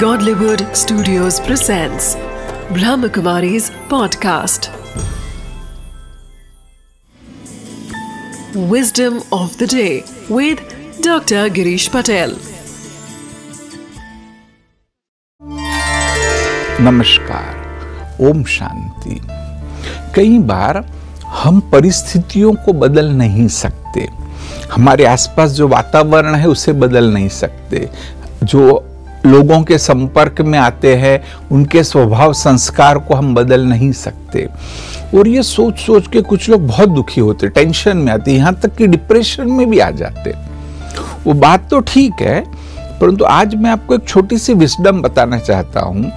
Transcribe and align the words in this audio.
Godlywood 0.00 0.62
Studios 0.76 1.36
presents 1.40 2.16
Brahmakumari's 2.76 3.70
podcast. 3.90 4.66
Wisdom 8.72 9.22
of 9.32 9.56
the 9.58 9.66
day 9.66 10.04
with 10.28 10.58
Dr. 11.00 11.48
Girish 11.58 11.86
Patel. 11.90 12.34
नमस्कार 16.80 18.18
ओम 18.28 18.42
शांति 18.56 19.20
कई 20.16 20.38
बार 20.50 20.84
हम 21.36 21.60
परिस्थितियों 21.72 22.52
को 22.64 22.72
बदल 22.82 23.08
नहीं 23.22 23.46
सकते 23.60 24.06
हमारे 24.72 25.04
आसपास 25.04 25.50
जो 25.60 25.68
वातावरण 25.68 26.34
है 26.34 26.48
उसे 26.48 26.72
बदल 26.84 27.10
नहीं 27.12 27.28
सकते 27.38 27.88
जो 28.42 28.66
लोगों 29.26 29.62
के 29.62 29.78
संपर्क 29.78 30.40
में 30.40 30.58
आते 30.58 30.94
हैं, 30.96 31.22
उनके 31.52 31.82
स्वभाव 31.84 32.32
संस्कार 32.32 32.98
को 32.98 33.14
हम 33.14 33.34
बदल 33.34 33.64
नहीं 33.64 33.90
सकते। 33.92 34.46
और 35.14 35.28
ये 35.28 35.42
सोच 35.42 35.78
सोच 35.78 36.06
के 36.08 36.20
कुछ 36.22 36.48
लोग 36.48 36.66
बहुत 36.66 36.88
दुखी 36.88 37.20
होते, 37.20 37.48
टेंशन 37.48 37.96
में 37.96 38.12
आते, 38.12 38.32
यहाँ 38.32 38.54
तक 38.54 38.74
कि 38.76 38.86
डिप्रेशन 38.86 39.50
में 39.50 39.68
भी 39.70 39.78
आ 39.78 39.90
जाते। 39.90 40.34
वो 41.24 41.32
बात 41.34 41.68
तो 41.70 41.80
ठीक 41.82 42.20
है, 42.20 42.40
परंतु 43.00 43.24
आज 43.24 43.54
मैं 43.54 43.70
आपको 43.70 43.94
एक 43.94 44.08
छोटी 44.08 44.38
सी 44.38 44.54
विस्डम 44.54 45.02
बताना 45.02 45.38
चाहता 45.38 45.80
हूँ 45.80 46.12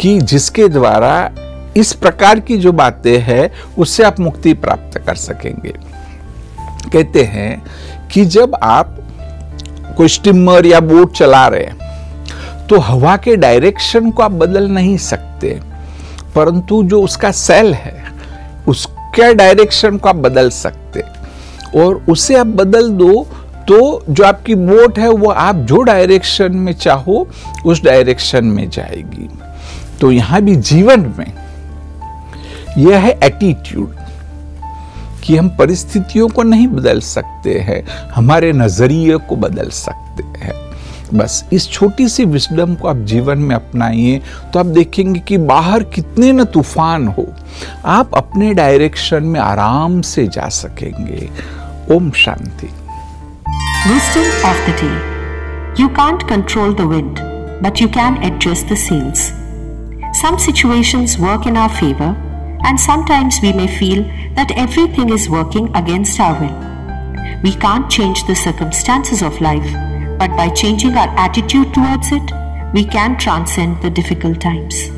कि 0.00 0.18
जिसके 0.20 0.68
द्वारा 0.68 1.30
इस 1.76 1.92
प्रकार 1.92 2.40
की 2.40 2.56
जो 2.56 2.72
बातें 2.72 3.18
हैं, 3.18 3.50
उससे 3.78 4.02
आप 4.04 4.20
मुक्ति 4.20 4.52
प्राप्त 4.54 4.98
कर 4.98 5.14
सकेंगे। 5.14 5.72
कहते 6.92 7.22
हैं 7.24 7.62
कि 8.12 8.24
जब 8.24 8.54
आप 8.62 8.96
कोई 9.96 10.08
स्टिमर 10.08 10.66
या 10.66 10.80
बोट 10.80 11.16
चला 11.16 11.46
रहे 11.48 11.64
हैं 11.64 11.83
तो 12.68 12.78
हवा 12.80 13.16
के 13.16 13.36
डायरेक्शन 13.36 14.10
को 14.10 14.22
आप 14.22 14.32
बदल 14.32 14.68
नहीं 14.70 14.96
सकते, 14.98 15.48
परंतु 16.34 16.82
जो 16.82 17.02
उसका 17.02 17.30
सेल 17.32 17.74
है, 17.74 18.04
उसके 18.68 19.32
डायरेक्शन 19.34 19.98
को 19.98 20.08
आप 20.08 20.16
बदल 20.18 20.50
सकते। 20.52 21.02
और 21.76 22.04
उसे 22.08 22.36
आप 22.36 22.46
बदल 22.46 22.90
दो 22.92 23.26
तो 23.68 24.04
जो 24.08 24.24
आपकी 24.24 24.54
बोट 24.54 24.98
है, 24.98 25.08
वो 25.08 25.30
आप 25.30 25.56
जो 25.56 25.80
डायरेक्शन 25.82 26.52
में 26.54 26.72
चाहो, 26.72 27.26
उस 27.66 27.82
डायरेक्शन 27.82 28.44
में 28.44 28.68
जाएगी। 28.70 29.28
तो 30.00 30.10
यहाँ 30.12 30.40
भी 30.42 30.56
जीवन 30.56 31.00
में 31.18 31.32
यह 32.78 32.98
है 32.98 33.18
एटीट्यूड 33.24 33.94
कि 35.22 35.36
हम 35.36 35.48
परिस्थितियों 35.58 36.28
को 36.28 36.42
नहीं 36.42 36.66
बदल 36.68 37.00
सकते 37.02 37.58
हैं, 37.58 37.82
हमारे 38.14 38.52
नज़रिए 38.52 39.16
को 39.18 39.36
बदल 39.36 39.68
सकते 39.70 40.22
हैं। 40.38 40.52
बस 41.14 41.44
इस 41.52 41.70
छोटी 41.70 42.08
सी 42.08 42.24
विस्डम 42.24 42.74
को 42.74 42.88
आप 42.88 42.96
जीवन 43.12 43.38
में 43.38 43.54
अपनाइए 43.56 44.20
तो 44.52 44.58
आप 44.58 44.66
देखेंगे 44.66 45.20
कि 45.28 45.38
बाहर 45.52 45.82
कितने 45.94 46.32
न 46.32 46.44
तूफ़ान 46.54 47.06
हो 47.18 47.26
आप 47.96 48.14
अपने 48.16 48.52
डायरेक्शन 48.54 49.24
में 49.32 49.40
आराम 49.40 50.00
से 50.12 50.26
जा 50.36 50.48
सकेंगे 50.62 51.28
ओम 51.96 52.10
शांति 52.24 52.70
Wisdom 53.86 54.28
of 54.50 54.60
the 54.66 54.74
day 54.80 55.14
You 55.76 55.88
can't 55.88 56.22
control 56.28 56.72
the 56.72 56.86
wind, 56.86 57.16
but 57.60 57.80
you 57.80 57.88
can 57.88 58.16
adjust 58.22 58.68
the 58.68 58.76
sails. 58.76 59.32
Some 60.20 60.38
situations 60.38 61.18
work 61.18 61.46
in 61.46 61.56
our 61.56 61.68
favor, 61.68 62.10
and 62.64 62.80
sometimes 62.80 63.40
we 63.42 63.52
may 63.52 63.66
feel 63.66 64.04
that 64.36 64.52
everything 64.56 65.08
is 65.08 65.28
working 65.28 65.66
against 65.74 66.20
our 66.20 66.38
will. 66.40 67.40
We 67.42 67.52
can't 67.56 67.90
change 67.90 68.24
the 68.28 68.36
circumstances 68.36 69.20
of 69.20 69.40
life, 69.40 69.66
but 70.18 70.36
by 70.36 70.48
changing 70.50 70.94
our 70.96 71.08
attitude 71.18 71.72
towards 71.74 72.12
it, 72.12 72.32
we 72.72 72.84
can 72.84 73.16
transcend 73.18 73.80
the 73.82 73.90
difficult 73.90 74.40
times. 74.40 74.90